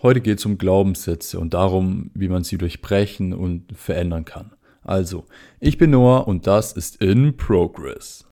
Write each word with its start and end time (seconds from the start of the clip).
Heute 0.00 0.20
geht 0.20 0.38
es 0.38 0.46
um 0.46 0.58
Glaubenssätze 0.58 1.40
und 1.40 1.54
darum, 1.54 2.12
wie 2.14 2.28
man 2.28 2.44
sie 2.44 2.56
durchbrechen 2.56 3.32
und 3.32 3.76
verändern 3.76 4.24
kann. 4.24 4.52
Also, 4.84 5.24
ich 5.58 5.76
bin 5.76 5.90
Noah 5.90 6.28
und 6.28 6.46
das 6.46 6.70
ist 6.70 7.02
In 7.02 7.36
Progress. 7.36 8.24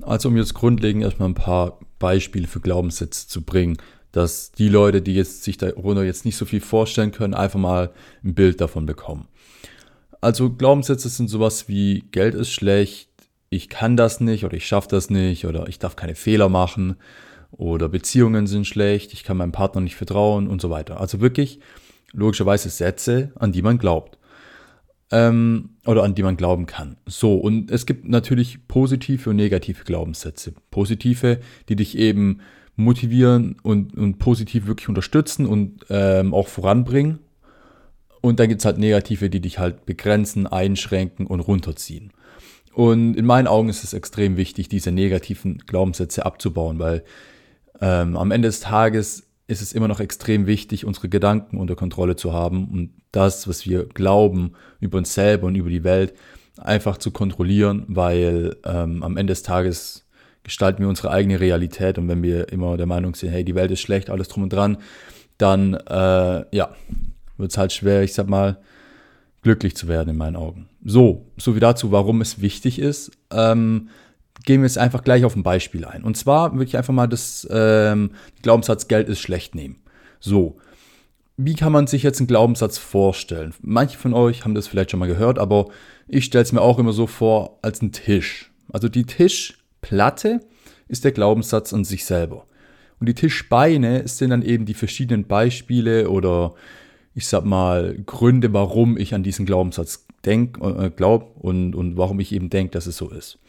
Also, 0.00 0.28
um 0.28 0.36
jetzt 0.36 0.54
grundlegend 0.54 1.02
erstmal 1.02 1.30
ein 1.30 1.34
paar 1.34 1.80
Beispiele 1.98 2.46
für 2.46 2.60
Glaubenssätze 2.60 3.26
zu 3.26 3.42
bringen, 3.42 3.78
dass 4.12 4.52
die 4.52 4.68
Leute, 4.68 5.02
die 5.02 5.14
jetzt 5.16 5.42
sich 5.42 5.56
darunter 5.56 6.04
jetzt 6.04 6.24
nicht 6.24 6.36
so 6.36 6.44
viel 6.44 6.60
vorstellen 6.60 7.10
können, 7.10 7.34
einfach 7.34 7.58
mal 7.58 7.90
ein 8.22 8.36
Bild 8.36 8.60
davon 8.60 8.86
bekommen. 8.86 9.26
Also 10.20 10.50
Glaubenssätze 10.50 11.08
sind 11.08 11.26
sowas 11.26 11.68
wie 11.68 12.04
Geld 12.12 12.36
ist 12.36 12.52
schlecht, 12.52 13.07
ich 13.50 13.68
kann 13.68 13.96
das 13.96 14.20
nicht 14.20 14.44
oder 14.44 14.56
ich 14.56 14.66
schaffe 14.66 14.88
das 14.90 15.10
nicht 15.10 15.46
oder 15.46 15.68
ich 15.68 15.78
darf 15.78 15.96
keine 15.96 16.14
Fehler 16.14 16.48
machen 16.48 16.96
oder 17.50 17.88
Beziehungen 17.88 18.46
sind 18.46 18.66
schlecht, 18.66 19.12
ich 19.12 19.24
kann 19.24 19.36
meinem 19.36 19.52
Partner 19.52 19.80
nicht 19.80 19.96
vertrauen 19.96 20.48
und 20.48 20.60
so 20.60 20.70
weiter. 20.70 21.00
Also 21.00 21.20
wirklich 21.20 21.60
logischerweise 22.12 22.68
Sätze, 22.68 23.32
an 23.36 23.52
die 23.52 23.62
man 23.62 23.78
glaubt 23.78 24.18
ähm, 25.10 25.70
oder 25.86 26.02
an 26.02 26.14
die 26.14 26.22
man 26.22 26.36
glauben 26.36 26.66
kann. 26.66 26.96
So, 27.06 27.36
und 27.36 27.70
es 27.70 27.86
gibt 27.86 28.08
natürlich 28.08 28.66
positive 28.68 29.30
und 29.30 29.36
negative 29.36 29.84
Glaubenssätze. 29.84 30.52
Positive, 30.70 31.40
die 31.68 31.76
dich 31.76 31.96
eben 31.96 32.40
motivieren 32.76 33.56
und, 33.62 33.96
und 33.96 34.18
positiv 34.18 34.66
wirklich 34.66 34.88
unterstützen 34.88 35.46
und 35.46 35.86
ähm, 35.90 36.34
auch 36.34 36.48
voranbringen. 36.48 37.18
Und 38.20 38.40
dann 38.40 38.48
gibt 38.48 38.60
es 38.60 38.64
halt 38.64 38.78
negative, 38.78 39.30
die 39.30 39.40
dich 39.40 39.58
halt 39.58 39.86
begrenzen, 39.86 40.46
einschränken 40.46 41.26
und 41.26 41.40
runterziehen. 41.40 42.12
Und 42.72 43.14
in 43.14 43.24
meinen 43.24 43.46
Augen 43.46 43.68
ist 43.68 43.84
es 43.84 43.92
extrem 43.92 44.36
wichtig, 44.36 44.68
diese 44.68 44.92
negativen 44.92 45.58
Glaubenssätze 45.58 46.24
abzubauen, 46.24 46.78
weil 46.78 47.04
ähm, 47.80 48.16
am 48.16 48.30
Ende 48.30 48.48
des 48.48 48.60
Tages 48.60 49.28
ist 49.46 49.62
es 49.62 49.72
immer 49.72 49.88
noch 49.88 50.00
extrem 50.00 50.46
wichtig, 50.46 50.84
unsere 50.84 51.08
Gedanken 51.08 51.58
unter 51.58 51.74
Kontrolle 51.74 52.16
zu 52.16 52.32
haben 52.32 52.68
und 52.68 52.90
das, 53.12 53.48
was 53.48 53.66
wir 53.66 53.86
glauben 53.86 54.52
über 54.78 54.98
uns 54.98 55.14
selber 55.14 55.46
und 55.46 55.54
über 55.54 55.70
die 55.70 55.84
Welt, 55.84 56.14
einfach 56.58 56.98
zu 56.98 57.10
kontrollieren, 57.10 57.84
weil 57.88 58.56
ähm, 58.64 59.02
am 59.02 59.16
Ende 59.16 59.32
des 59.32 59.42
Tages 59.42 60.06
gestalten 60.42 60.82
wir 60.82 60.88
unsere 60.88 61.10
eigene 61.10 61.40
Realität 61.40 61.98
und 61.98 62.08
wenn 62.08 62.22
wir 62.22 62.52
immer 62.52 62.76
der 62.76 62.86
Meinung 62.86 63.14
sind, 63.14 63.30
hey, 63.30 63.44
die 63.44 63.54
Welt 63.54 63.70
ist 63.70 63.80
schlecht, 63.80 64.10
alles 64.10 64.28
drum 64.28 64.42
und 64.42 64.52
dran, 64.52 64.78
dann 65.38 65.74
äh, 65.74 66.44
ja, 66.54 66.74
wird 67.38 67.50
es 67.50 67.58
halt 67.58 67.72
schwer, 67.72 68.02
ich 68.02 68.12
sag 68.12 68.28
mal, 68.28 68.58
glücklich 69.48 69.74
zu 69.74 69.88
werden 69.88 70.10
in 70.10 70.16
meinen 70.18 70.36
Augen. 70.36 70.68
So, 70.84 71.24
so 71.38 71.56
wie 71.56 71.60
dazu, 71.60 71.90
warum 71.90 72.20
es 72.20 72.42
wichtig 72.42 72.78
ist, 72.78 73.12
ähm, 73.30 73.88
gehen 74.44 74.60
wir 74.60 74.66
jetzt 74.66 74.76
einfach 74.76 75.02
gleich 75.02 75.24
auf 75.24 75.36
ein 75.36 75.42
Beispiel 75.42 75.86
ein. 75.86 76.04
Und 76.04 76.18
zwar 76.18 76.52
würde 76.52 76.66
ich 76.66 76.76
einfach 76.76 76.92
mal 76.92 77.06
das 77.06 77.48
ähm, 77.50 78.10
Glaubenssatz 78.42 78.88
Geld 78.88 79.08
ist 79.08 79.20
schlecht 79.20 79.54
nehmen. 79.54 79.76
So, 80.20 80.58
wie 81.38 81.54
kann 81.54 81.72
man 81.72 81.86
sich 81.86 82.02
jetzt 82.02 82.20
einen 82.20 82.26
Glaubenssatz 82.26 82.76
vorstellen? 82.76 83.54
Manche 83.62 83.96
von 83.96 84.12
euch 84.12 84.44
haben 84.44 84.54
das 84.54 84.68
vielleicht 84.68 84.90
schon 84.90 85.00
mal 85.00 85.08
gehört, 85.08 85.38
aber 85.38 85.68
ich 86.08 86.26
stelle 86.26 86.42
es 86.42 86.52
mir 86.52 86.60
auch 86.60 86.78
immer 86.78 86.92
so 86.92 87.06
vor 87.06 87.58
als 87.62 87.80
ein 87.80 87.92
Tisch. 87.92 88.50
Also 88.70 88.90
die 88.90 89.04
Tischplatte 89.04 90.40
ist 90.88 91.04
der 91.04 91.12
Glaubenssatz 91.12 91.72
an 91.72 91.84
sich 91.84 92.04
selber. 92.04 92.44
Und 93.00 93.08
die 93.08 93.14
Tischbeine 93.14 94.06
sind 94.08 94.28
dann 94.28 94.42
eben 94.42 94.66
die 94.66 94.74
verschiedenen 94.74 95.26
Beispiele 95.26 96.10
oder 96.10 96.52
ich 97.18 97.26
sag 97.26 97.44
mal, 97.44 97.98
Gründe, 98.06 98.52
warum 98.52 98.96
ich 98.96 99.12
an 99.12 99.24
diesen 99.24 99.44
Glaubenssatz 99.44 100.06
denk, 100.24 100.58
äh, 100.62 100.88
glaub 100.88 101.36
und, 101.36 101.74
und 101.74 101.96
warum 101.96 102.20
ich 102.20 102.30
eben 102.30 102.48
denke, 102.48 102.70
dass 102.70 102.86
es 102.86 102.96
so 102.96 103.10
ist. 103.10 103.40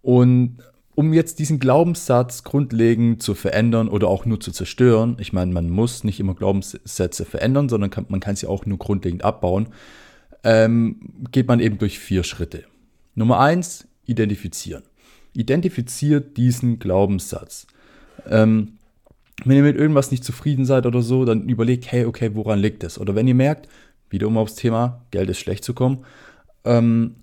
Und 0.00 0.58
um 0.94 1.12
jetzt 1.12 1.40
diesen 1.40 1.58
Glaubenssatz 1.58 2.44
grundlegend 2.44 3.20
zu 3.20 3.34
verändern 3.34 3.88
oder 3.88 4.06
auch 4.06 4.26
nur 4.26 4.38
zu 4.38 4.52
zerstören, 4.52 5.16
ich 5.18 5.32
meine, 5.32 5.52
man 5.52 5.70
muss 5.70 6.04
nicht 6.04 6.20
immer 6.20 6.36
Glaubenssätze 6.36 7.24
verändern, 7.24 7.68
sondern 7.68 7.90
kann, 7.90 8.06
man 8.08 8.20
kann 8.20 8.36
sie 8.36 8.46
auch 8.46 8.64
nur 8.64 8.78
grundlegend 8.78 9.24
abbauen, 9.24 9.66
ähm, 10.44 11.00
geht 11.32 11.48
man 11.48 11.58
eben 11.58 11.78
durch 11.78 11.98
vier 11.98 12.22
Schritte. 12.22 12.62
Nummer 13.16 13.40
eins, 13.40 13.88
identifizieren. 14.06 14.84
Identifiziert 15.34 16.36
diesen 16.36 16.78
Glaubenssatz. 16.78 17.66
Ähm, 18.30 18.78
wenn 19.44 19.56
ihr 19.56 19.62
mit 19.62 19.76
irgendwas 19.76 20.10
nicht 20.10 20.24
zufrieden 20.24 20.64
seid 20.64 20.86
oder 20.86 21.02
so, 21.02 21.24
dann 21.24 21.48
überlegt, 21.48 21.90
hey, 21.90 22.04
okay, 22.04 22.30
woran 22.34 22.58
liegt 22.58 22.84
es? 22.84 22.98
Oder 22.98 23.14
wenn 23.14 23.28
ihr 23.28 23.34
merkt, 23.34 23.68
wieder 24.10 24.26
um 24.26 24.38
aufs 24.38 24.54
Thema 24.54 25.04
Geld 25.10 25.30
ist 25.30 25.38
schlecht 25.38 25.64
zu 25.64 25.74
kommen, 25.74 26.04
ähm, 26.64 27.16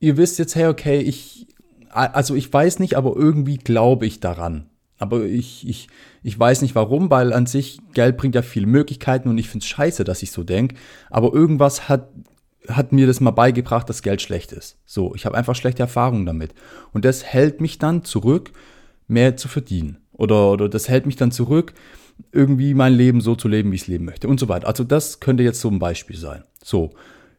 ihr 0.00 0.16
wisst 0.16 0.38
jetzt, 0.38 0.56
hey, 0.56 0.66
okay, 0.66 1.00
ich, 1.00 1.46
also 1.90 2.34
ich 2.34 2.52
weiß 2.52 2.78
nicht, 2.78 2.96
aber 2.96 3.14
irgendwie 3.16 3.58
glaube 3.58 4.06
ich 4.06 4.20
daran. 4.20 4.66
Aber 4.98 5.24
ich, 5.24 5.66
ich, 5.68 5.88
ich 6.22 6.38
weiß 6.38 6.62
nicht 6.62 6.74
warum, 6.74 7.08
weil 7.10 7.32
an 7.32 7.46
sich 7.46 7.78
Geld 7.94 8.16
bringt 8.16 8.34
ja 8.34 8.42
viele 8.42 8.66
Möglichkeiten 8.66 9.28
und 9.28 9.38
ich 9.38 9.48
finde 9.48 9.62
es 9.62 9.68
scheiße, 9.68 10.02
dass 10.04 10.22
ich 10.22 10.32
so 10.32 10.42
denke. 10.42 10.74
Aber 11.08 11.32
irgendwas 11.32 11.88
hat, 11.88 12.08
hat 12.68 12.92
mir 12.92 13.06
das 13.06 13.20
mal 13.20 13.30
beigebracht, 13.30 13.88
dass 13.88 14.02
Geld 14.02 14.20
schlecht 14.20 14.50
ist. 14.52 14.76
So, 14.86 15.14
ich 15.14 15.24
habe 15.24 15.36
einfach 15.36 15.54
schlechte 15.54 15.82
Erfahrungen 15.82 16.26
damit. 16.26 16.52
Und 16.92 17.04
das 17.04 17.24
hält 17.24 17.60
mich 17.60 17.78
dann 17.78 18.04
zurück, 18.04 18.50
mehr 19.06 19.36
zu 19.36 19.46
verdienen. 19.46 19.98
Oder, 20.18 20.50
oder 20.50 20.68
das 20.68 20.88
hält 20.88 21.06
mich 21.06 21.16
dann 21.16 21.30
zurück, 21.30 21.72
irgendwie 22.32 22.74
mein 22.74 22.92
Leben 22.92 23.20
so 23.22 23.34
zu 23.36 23.48
leben, 23.48 23.70
wie 23.70 23.76
ich 23.76 23.82
es 23.82 23.86
leben 23.86 24.04
möchte 24.04 24.28
und 24.28 24.38
so 24.38 24.48
weiter. 24.48 24.66
Also 24.66 24.84
das 24.84 25.20
könnte 25.20 25.42
jetzt 25.44 25.60
so 25.60 25.70
ein 25.70 25.78
Beispiel 25.78 26.16
sein. 26.16 26.42
So, 26.62 26.90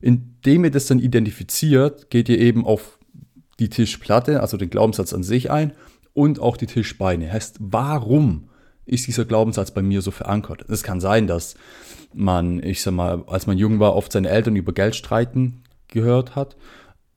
indem 0.01 0.63
ihr 0.63 0.71
das 0.71 0.87
dann 0.87 0.99
identifiziert, 0.99 2.09
geht 2.09 2.29
ihr 2.29 2.39
eben 2.39 2.65
auf 2.65 2.97
die 3.59 3.69
Tischplatte, 3.69 4.39
also 4.39 4.57
den 4.57 4.69
Glaubenssatz 4.69 5.13
an 5.13 5.23
sich 5.23 5.51
ein 5.51 5.73
und 6.13 6.39
auch 6.39 6.55
die 6.55 6.65
Tischbeine. 6.65 7.31
Heißt, 7.31 7.57
warum 7.59 8.49
ist 8.85 9.07
dieser 9.07 9.25
Glaubenssatz 9.25 9.71
bei 9.71 9.81
mir 9.81 10.01
so 10.01 10.11
verankert? 10.11 10.65
Es 10.69 10.81
kann 10.81 11.01
sein, 11.01 11.27
dass 11.27 11.55
man, 12.13 12.63
ich 12.63 12.81
sag 12.81 12.93
mal, 12.93 13.23
als 13.27 13.45
man 13.45 13.57
jung 13.57 13.79
war, 13.79 13.95
oft 13.95 14.13
seine 14.13 14.29
Eltern 14.29 14.55
über 14.55 14.73
Geld 14.73 14.95
streiten 14.95 15.63
gehört 15.89 16.35
hat. 16.37 16.55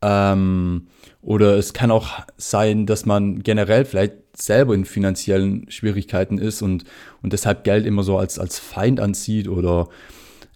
Ähm, 0.03 0.89
oder 1.21 1.57
es 1.57 1.73
kann 1.73 1.93
auch 1.93 2.09
sein, 2.37 2.87
dass 2.87 3.07
man 3.07 3.45
generell 3.45 3.85
vielleicht 3.85 4.15
selber 4.35 4.75
in 4.75 4.85
finanziellen 4.85 5.71
Schwierigkeiten 5.71 6.39
ist 6.39 6.63
und, 6.63 6.85
und 7.23 7.33
deshalb 7.33 7.65
Geld 7.65 7.87
immer 7.87 8.03
so 8.03 8.19
als, 8.19 8.39
als 8.39 8.59
Feind 8.59 9.01
ansieht 9.01 9.49
oder 9.49 9.89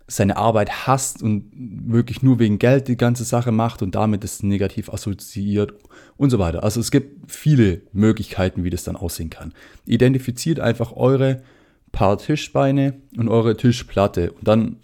seine 0.08 0.36
Arbeit 0.36 0.86
hasst 0.86 1.22
und 1.22 1.50
wirklich 1.52 2.22
nur 2.22 2.38
wegen 2.38 2.58
Geld 2.58 2.86
die 2.88 2.96
ganze 2.96 3.24
Sache 3.24 3.50
macht 3.50 3.82
und 3.82 3.94
damit 3.94 4.22
es 4.22 4.42
negativ 4.42 4.88
assoziiert 4.88 5.74
und 6.16 6.30
so 6.30 6.38
weiter. 6.38 6.62
Also 6.62 6.78
es 6.80 6.90
gibt 6.90 7.30
viele 7.30 7.82
Möglichkeiten, 7.92 8.62
wie 8.62 8.70
das 8.70 8.84
dann 8.84 8.96
aussehen 8.96 9.30
kann. 9.30 9.52
Identifiziert 9.84 10.60
einfach 10.60 10.92
eure 10.92 11.42
paar 11.90 12.18
Tischbeine 12.18 12.94
und 13.16 13.28
eure 13.28 13.56
Tischplatte 13.56 14.32
und 14.32 14.46
dann 14.46 14.76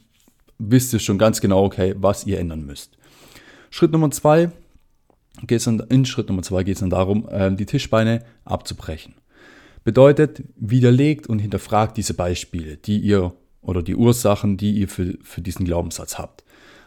wisst 0.59 0.93
ihr 0.93 0.99
schon 0.99 1.19
ganz 1.19 1.41
genau, 1.41 1.65
okay, 1.65 1.95
was 1.97 2.27
ihr 2.27 2.39
ändern 2.39 2.65
müsst. 2.65 2.97
Schritt 3.71 3.93
Nummer 3.93 4.11
zwei, 4.11 4.51
geht's 5.47 5.65
dann, 5.65 5.81
in 5.89 6.05
Schritt 6.05 6.29
Nummer 6.29 6.43
zwei 6.43 6.63
geht 6.63 6.75
es 6.75 6.81
dann 6.81 6.91
darum, 6.91 7.29
ähm, 7.31 7.57
die 7.57 7.67
Tischbeine 7.67 8.25
abzubrechen. 8.45 9.15
Bedeutet, 9.85 10.45
widerlegt 10.57 11.27
und 11.27 11.41
hinterfragt 11.41 11.97
diese 11.97 12.15
Beispiele, 12.15 12.77
die 12.77 12.99
ihr 12.99 13.33
oder 13.61 13.83
die 13.83 13.97
Ursachen, 13.97 14.57
die 14.57 14.73
ihr 14.73 14.89
für, 14.89 15.19
für 15.23 15.41
diesen 15.41 15.65
Glaubenssatz 15.65 16.19
habt. 16.19 16.45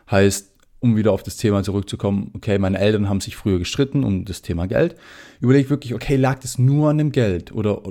Heißt, 0.09 0.53
um 0.79 0.95
wieder 0.95 1.11
auf 1.11 1.23
das 1.23 1.37
Thema 1.37 1.63
zurückzukommen, 1.63 2.31
okay, 2.35 2.59
meine 2.59 2.77
Eltern 2.79 3.09
haben 3.09 3.21
sich 3.21 3.35
früher 3.35 3.59
gestritten 3.59 4.03
um 4.03 4.23
das 4.23 4.41
Thema 4.41 4.67
Geld. 4.67 4.95
Überlegt 5.39 5.69
wirklich, 5.69 5.93
okay, 5.93 6.15
lag 6.15 6.39
das 6.39 6.59
nur 6.59 6.89
an 6.89 6.97
dem 6.97 7.11
Geld? 7.11 7.51
Oder, 7.53 7.81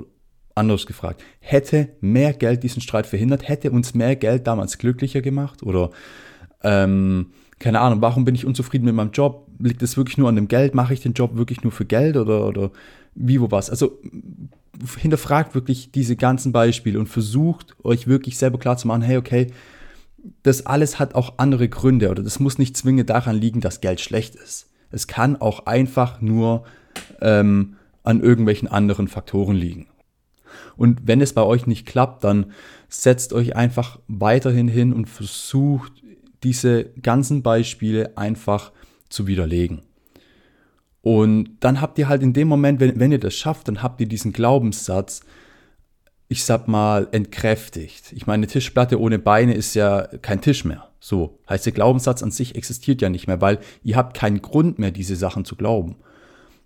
anders 0.55 0.85
gefragt, 0.85 1.21
hätte 1.39 1.89
mehr 1.99 2.33
Geld 2.33 2.63
diesen 2.63 2.81
Streit 2.81 3.05
verhindert? 3.05 3.47
Hätte 3.47 3.71
uns 3.71 3.93
mehr 3.93 4.15
Geld 4.15 4.47
damals 4.47 4.77
glücklicher 4.77 5.21
gemacht? 5.21 5.61
Oder 5.61 5.91
ähm, 6.63 7.33
keine 7.59 7.79
Ahnung, 7.79 8.01
warum 8.01 8.25
bin 8.25 8.35
ich 8.35 8.45
unzufrieden 8.45 8.85
mit 8.85 8.95
meinem 8.95 9.11
Job? 9.11 9.47
Liegt 9.59 9.81
es 9.81 9.97
wirklich 9.97 10.17
nur 10.17 10.29
an 10.29 10.35
dem 10.35 10.47
Geld? 10.47 10.75
Mache 10.75 10.93
ich 10.93 11.01
den 11.01 11.13
Job 11.13 11.35
wirklich 11.35 11.63
nur 11.63 11.71
für 11.71 11.85
Geld 11.85 12.17
oder, 12.17 12.47
oder 12.47 12.71
wie, 13.15 13.39
wo, 13.39 13.49
was? 13.51 13.69
Also 13.69 13.99
hinterfragt 14.99 15.55
wirklich 15.55 15.91
diese 15.91 16.17
ganzen 16.17 16.51
Beispiele 16.51 16.99
und 16.99 17.07
versucht 17.07 17.75
euch 17.83 18.07
wirklich 18.07 18.37
selber 18.37 18.59
klar 18.59 18.77
zu 18.77 18.87
machen, 18.87 19.01
hey, 19.01 19.17
okay, 19.17 19.47
das 20.43 20.65
alles 20.65 20.99
hat 20.99 21.15
auch 21.15 21.35
andere 21.37 21.69
Gründe 21.69 22.09
oder 22.09 22.23
das 22.23 22.39
muss 22.39 22.57
nicht 22.57 22.75
zwingend 22.75 23.09
daran 23.09 23.37
liegen, 23.37 23.61
dass 23.61 23.79
Geld 23.79 24.01
schlecht 24.01 24.35
ist. 24.35 24.69
Es 24.91 25.07
kann 25.07 25.39
auch 25.39 25.65
einfach 25.65 26.21
nur 26.21 26.65
ähm, 27.21 27.75
an 28.03 28.21
irgendwelchen 28.21 28.67
anderen 28.67 29.07
Faktoren 29.07 29.55
liegen. 29.55 29.87
Und 30.77 31.01
wenn 31.05 31.21
es 31.21 31.33
bei 31.33 31.43
euch 31.43 31.67
nicht 31.67 31.85
klappt, 31.85 32.23
dann 32.23 32.51
setzt 32.89 33.33
euch 33.33 33.55
einfach 33.55 33.99
weiterhin 34.07 34.67
hin 34.67 34.93
und 34.93 35.09
versucht 35.09 35.91
diese 36.45 36.85
ganzen 37.01 37.41
Beispiele 37.41 38.17
einfach 38.17 38.71
zu 39.09 39.27
widerlegen. 39.27 39.81
Und 41.01 41.57
dann 41.59 41.81
habt 41.81 41.99
ihr 41.99 42.07
halt 42.07 42.23
in 42.23 42.33
dem 42.33 42.47
Moment, 42.47 42.79
wenn, 42.79 42.99
wenn 42.99 43.11
ihr 43.11 43.19
das 43.19 43.35
schafft, 43.35 43.67
dann 43.67 43.83
habt 43.83 43.99
ihr 43.99 44.07
diesen 44.07 44.31
Glaubenssatz, 44.31 45.21
ich 46.27 46.43
sag 46.43 46.67
mal, 46.67 47.07
entkräftigt. 47.11 48.13
Ich 48.13 48.25
meine, 48.25 48.41
eine 48.41 48.47
Tischplatte 48.47 48.99
ohne 48.99 49.19
Beine 49.19 49.53
ist 49.53 49.75
ja 49.75 50.07
kein 50.21 50.41
Tisch 50.41 50.65
mehr. 50.65 50.87
So 50.99 51.37
heißt 51.49 51.65
der 51.65 51.73
Glaubenssatz 51.73 52.23
an 52.23 52.31
sich 52.31 52.55
existiert 52.55 53.01
ja 53.01 53.09
nicht 53.09 53.27
mehr, 53.27 53.41
weil 53.41 53.59
ihr 53.83 53.95
habt 53.95 54.17
keinen 54.17 54.41
Grund 54.41 54.79
mehr, 54.79 54.91
diese 54.91 55.15
Sachen 55.15 55.45
zu 55.45 55.55
glauben. 55.55 55.97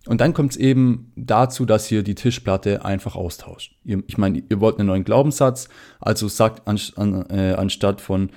Und 0.08 0.22
dann 0.22 0.34
kommt 0.34 0.52
es 0.52 0.58
eben 0.58 1.12
dazu, 1.18 1.66
dass 1.66 1.92
ihr 1.92 2.04
die 2.04 2.16
Tischplatte 2.16 2.86
einfach 2.86 3.16
austauscht. 3.16 3.76
Ich 3.84 4.18
meine, 4.18 4.42
ihr 4.50 4.62
wollt 4.62 4.80
einen 4.80 4.88
neuen 4.88 5.04
Glaubenssatz, 5.04 5.68
also 6.00 6.30
sagt 6.30 6.68
äh, 6.68 7.54
anstatt 7.54 8.00
von 8.00 8.30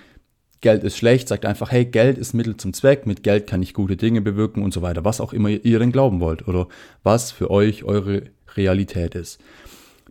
Geld 0.62 0.84
ist 0.84 0.96
schlecht, 0.96 1.28
sagt 1.28 1.44
einfach, 1.44 1.72
hey, 1.72 1.84
Geld 1.84 2.16
ist 2.16 2.34
Mittel 2.34 2.56
zum 2.56 2.72
Zweck, 2.72 3.04
mit 3.04 3.24
Geld 3.24 3.48
kann 3.48 3.62
ich 3.62 3.74
gute 3.74 3.96
Dinge 3.96 4.22
bewirken 4.22 4.62
und 4.62 4.72
so 4.72 4.80
weiter, 4.80 5.04
was 5.04 5.20
auch 5.20 5.32
immer 5.32 5.50
ihr 5.50 5.78
denn 5.80 5.92
glauben 5.92 6.20
wollt 6.20 6.46
oder 6.46 6.68
was 7.02 7.32
für 7.32 7.50
euch 7.50 7.82
eure 7.82 8.22
Realität 8.56 9.16
ist. 9.16 9.40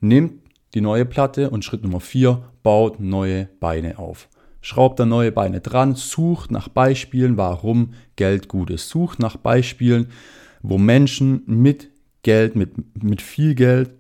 Nehmt 0.01 0.33
die 0.73 0.81
neue 0.81 1.05
Platte 1.05 1.49
und 1.49 1.63
Schritt 1.63 1.83
Nummer 1.83 2.01
4, 2.01 2.43
baut 2.63 2.99
neue 2.99 3.47
Beine 3.61 3.97
auf. 3.97 4.27
Schraubt 4.59 4.99
da 4.99 5.05
neue 5.05 5.31
Beine 5.31 5.61
dran, 5.61 5.95
sucht 5.95 6.51
nach 6.51 6.67
Beispielen, 6.67 7.37
warum 7.37 7.93
Geld 8.17 8.49
gut 8.49 8.69
ist. 8.69 8.89
Sucht 8.89 9.19
nach 9.19 9.37
Beispielen, 9.37 10.07
wo 10.61 10.77
Menschen 10.77 11.43
mit 11.45 11.89
Geld, 12.23 12.57
mit, 12.57 13.03
mit 13.03 13.21
viel 13.21 13.55
Geld, 13.55 13.91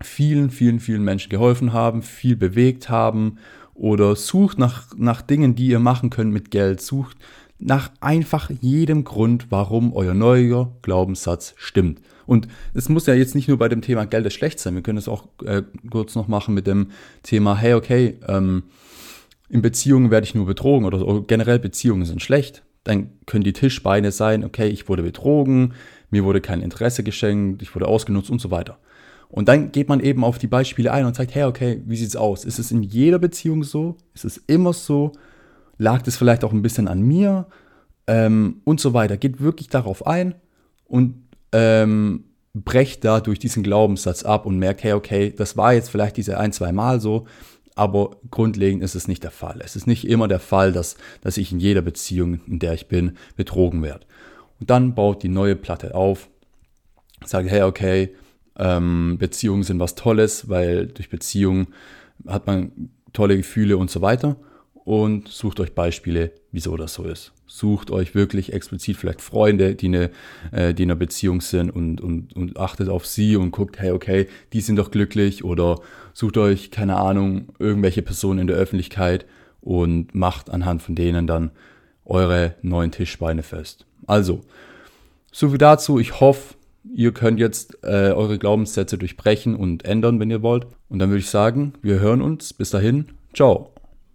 vielen, 0.00 0.50
vielen, 0.50 0.78
vielen 0.78 1.02
Menschen 1.02 1.30
geholfen 1.30 1.72
haben, 1.72 2.02
viel 2.02 2.36
bewegt 2.36 2.88
haben 2.88 3.38
oder 3.78 4.16
sucht 4.16 4.58
nach, 4.58 4.88
nach 4.96 5.22
Dingen, 5.22 5.54
die 5.54 5.68
ihr 5.68 5.78
machen 5.78 6.10
könnt 6.10 6.32
mit 6.32 6.50
Geld. 6.50 6.80
Sucht 6.80 7.16
nach 7.58 7.90
einfach 8.00 8.50
jedem 8.60 9.04
Grund, 9.04 9.46
warum 9.50 9.92
euer 9.92 10.14
neuer 10.14 10.76
Glaubenssatz 10.82 11.54
stimmt. 11.56 12.00
Und 12.26 12.46
es 12.74 12.88
muss 12.88 13.06
ja 13.06 13.14
jetzt 13.14 13.34
nicht 13.34 13.48
nur 13.48 13.56
bei 13.56 13.68
dem 13.68 13.80
Thema 13.80 14.04
Geld 14.04 14.30
schlecht 14.32 14.60
sein. 14.60 14.74
Wir 14.74 14.82
können 14.82 14.98
es 14.98 15.08
auch 15.08 15.28
äh, 15.44 15.62
kurz 15.90 16.14
noch 16.14 16.28
machen 16.28 16.54
mit 16.54 16.66
dem 16.66 16.88
Thema, 17.22 17.56
hey, 17.56 17.74
okay, 17.74 18.18
ähm, 18.28 18.64
in 19.48 19.62
Beziehungen 19.62 20.10
werde 20.10 20.26
ich 20.26 20.34
nur 20.34 20.44
betrogen 20.44 20.84
oder, 20.84 21.06
oder 21.06 21.22
generell 21.22 21.58
Beziehungen 21.58 22.04
sind 22.04 22.22
schlecht. 22.22 22.64
Dann 22.84 23.10
können 23.26 23.44
die 23.44 23.52
Tischbeine 23.52 24.12
sein, 24.12 24.44
okay, 24.44 24.68
ich 24.68 24.88
wurde 24.88 25.02
betrogen, 25.02 25.74
mir 26.10 26.24
wurde 26.24 26.40
kein 26.40 26.62
Interesse 26.62 27.02
geschenkt, 27.02 27.62
ich 27.62 27.74
wurde 27.74 27.86
ausgenutzt 27.86 28.30
und 28.30 28.40
so 28.40 28.50
weiter. 28.50 28.78
Und 29.28 29.48
dann 29.48 29.72
geht 29.72 29.88
man 29.88 30.00
eben 30.00 30.24
auf 30.24 30.38
die 30.38 30.46
Beispiele 30.46 30.92
ein 30.92 31.04
und 31.04 31.14
sagt, 31.14 31.34
hey, 31.34 31.44
okay, 31.44 31.82
wie 31.86 31.96
sieht's 31.96 32.16
aus? 32.16 32.44
Ist 32.44 32.58
es 32.58 32.70
in 32.70 32.82
jeder 32.82 33.18
Beziehung 33.18 33.62
so? 33.62 33.96
Ist 34.14 34.24
es 34.24 34.38
immer 34.46 34.72
so? 34.72 35.12
Lag 35.76 36.02
das 36.02 36.16
vielleicht 36.16 36.44
auch 36.44 36.52
ein 36.52 36.62
bisschen 36.62 36.88
an 36.88 37.02
mir? 37.02 37.46
Ähm, 38.06 38.62
und 38.64 38.80
so 38.80 38.94
weiter. 38.94 39.18
Geht 39.18 39.40
wirklich 39.40 39.68
darauf 39.68 40.06
ein 40.06 40.34
und 40.86 41.14
ähm, 41.52 42.24
brecht 42.54 43.04
da 43.04 43.20
durch 43.20 43.38
diesen 43.38 43.62
Glaubenssatz 43.62 44.22
ab 44.22 44.46
und 44.46 44.58
merkt, 44.58 44.82
hey, 44.82 44.94
okay, 44.94 45.32
das 45.36 45.56
war 45.56 45.74
jetzt 45.74 45.90
vielleicht 45.90 46.16
diese 46.16 46.38
ein, 46.38 46.52
zwei 46.52 46.72
Mal 46.72 47.00
so, 47.00 47.26
aber 47.74 48.16
grundlegend 48.30 48.82
ist 48.82 48.94
es 48.94 49.06
nicht 49.08 49.22
der 49.22 49.30
Fall. 49.30 49.60
Es 49.62 49.76
ist 49.76 49.86
nicht 49.86 50.08
immer 50.08 50.26
der 50.26 50.40
Fall, 50.40 50.72
dass, 50.72 50.96
dass 51.20 51.36
ich 51.36 51.52
in 51.52 51.60
jeder 51.60 51.82
Beziehung, 51.82 52.40
in 52.46 52.58
der 52.58 52.72
ich 52.72 52.88
bin, 52.88 53.16
betrogen 53.36 53.82
werde. 53.82 54.06
Und 54.58 54.70
dann 54.70 54.94
baut 54.94 55.22
die 55.22 55.28
neue 55.28 55.54
Platte 55.54 55.94
auf, 55.94 56.28
sagt, 57.24 57.48
hey, 57.48 57.62
okay, 57.62 58.14
ähm, 58.58 59.16
Beziehungen 59.18 59.62
sind 59.62 59.80
was 59.80 59.94
Tolles, 59.94 60.48
weil 60.48 60.86
durch 60.86 61.08
Beziehungen 61.08 61.68
hat 62.26 62.46
man 62.46 62.90
tolle 63.12 63.36
Gefühle 63.36 63.76
und 63.76 63.90
so 63.90 64.02
weiter. 64.02 64.36
Und 64.84 65.28
sucht 65.28 65.60
euch 65.60 65.74
Beispiele, 65.74 66.32
wieso 66.50 66.76
das 66.78 66.94
so 66.94 67.04
ist. 67.04 67.32
Sucht 67.46 67.90
euch 67.90 68.14
wirklich 68.14 68.54
explizit 68.54 68.96
vielleicht 68.96 69.20
Freunde, 69.20 69.74
die, 69.74 69.88
eine, 69.88 70.10
äh, 70.50 70.72
die 70.72 70.84
in 70.84 70.90
einer 70.90 70.98
Beziehung 70.98 71.42
sind 71.42 71.70
und, 71.70 72.00
und, 72.00 72.34
und 72.34 72.58
achtet 72.58 72.88
auf 72.88 73.04
sie 73.04 73.36
und 73.36 73.50
guckt, 73.50 73.78
hey, 73.78 73.90
okay, 73.90 74.28
die 74.54 74.62
sind 74.62 74.76
doch 74.76 74.90
glücklich. 74.90 75.44
Oder 75.44 75.80
sucht 76.14 76.38
euch, 76.38 76.70
keine 76.70 76.96
Ahnung, 76.96 77.48
irgendwelche 77.58 78.00
Personen 78.00 78.40
in 78.40 78.46
der 78.46 78.56
Öffentlichkeit 78.56 79.26
und 79.60 80.14
macht 80.14 80.48
anhand 80.48 80.82
von 80.82 80.94
denen 80.94 81.26
dann 81.26 81.50
eure 82.06 82.54
neuen 82.62 82.90
Tischbeine 82.90 83.42
fest. 83.42 83.84
Also, 84.06 84.40
so 85.30 85.50
viel 85.50 85.58
dazu. 85.58 85.98
Ich 85.98 86.20
hoffe, 86.20 86.54
Ihr 86.84 87.12
könnt 87.12 87.38
jetzt 87.38 87.78
äh, 87.82 88.12
eure 88.12 88.38
Glaubenssätze 88.38 88.98
durchbrechen 88.98 89.54
und 89.54 89.84
ändern, 89.84 90.20
wenn 90.20 90.30
ihr 90.30 90.42
wollt. 90.42 90.66
Und 90.88 90.98
dann 90.98 91.10
würde 91.10 91.20
ich 91.20 91.30
sagen, 91.30 91.74
wir 91.82 92.00
hören 92.00 92.22
uns. 92.22 92.52
Bis 92.52 92.70
dahin, 92.70 93.06
ciao. 93.34 93.70